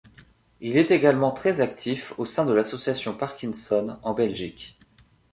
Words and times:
Il 0.61 0.77
est 0.77 0.89
également 0.89 1.29
très 1.29 1.61
actif 1.61 2.17
au 2.17 2.25
sein 2.25 2.43
de 2.47 2.53
l'Association 2.53 3.13
Parkinson, 3.15 3.99
en 4.01 4.15
Belgique. 4.15 4.79